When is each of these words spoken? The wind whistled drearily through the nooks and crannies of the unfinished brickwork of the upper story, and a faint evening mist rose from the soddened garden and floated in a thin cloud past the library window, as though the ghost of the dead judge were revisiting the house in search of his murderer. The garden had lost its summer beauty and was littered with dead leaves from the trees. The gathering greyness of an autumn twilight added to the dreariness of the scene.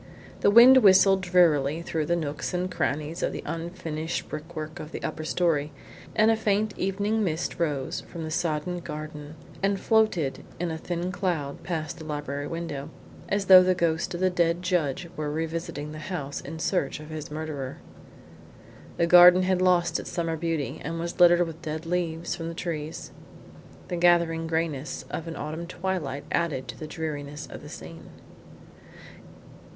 The 0.39 0.49
wind 0.49 0.77
whistled 0.77 1.21
drearily 1.21 1.83
through 1.83 2.07
the 2.07 2.15
nooks 2.15 2.55
and 2.55 2.71
crannies 2.71 3.21
of 3.21 3.31
the 3.33 3.43
unfinished 3.45 4.29
brickwork 4.29 4.79
of 4.79 4.91
the 4.91 5.03
upper 5.03 5.23
story, 5.23 5.71
and 6.15 6.31
a 6.31 6.35
faint 6.35 6.73
evening 6.75 7.23
mist 7.23 7.59
rose 7.59 8.01
from 8.01 8.23
the 8.23 8.31
soddened 8.31 8.83
garden 8.83 9.35
and 9.61 9.79
floated 9.79 10.43
in 10.59 10.71
a 10.71 10.77
thin 10.79 11.11
cloud 11.11 11.61
past 11.61 11.99
the 11.99 12.03
library 12.03 12.47
window, 12.47 12.89
as 13.29 13.45
though 13.45 13.61
the 13.61 13.75
ghost 13.75 14.15
of 14.15 14.21
the 14.21 14.31
dead 14.31 14.63
judge 14.63 15.07
were 15.15 15.29
revisiting 15.29 15.91
the 15.91 15.99
house 15.99 16.41
in 16.41 16.57
search 16.57 16.99
of 16.99 17.09
his 17.11 17.29
murderer. 17.29 17.77
The 18.97 19.05
garden 19.05 19.43
had 19.43 19.61
lost 19.61 19.99
its 19.99 20.09
summer 20.09 20.35
beauty 20.35 20.81
and 20.83 20.97
was 20.99 21.19
littered 21.19 21.45
with 21.45 21.61
dead 21.61 21.85
leaves 21.85 22.33
from 22.35 22.47
the 22.47 22.55
trees. 22.55 23.11
The 23.89 23.97
gathering 23.97 24.47
greyness 24.47 25.05
of 25.11 25.27
an 25.27 25.35
autumn 25.35 25.67
twilight 25.67 26.23
added 26.31 26.67
to 26.69 26.75
the 26.79 26.87
dreariness 26.87 27.45
of 27.45 27.61
the 27.61 27.69
scene. 27.69 28.09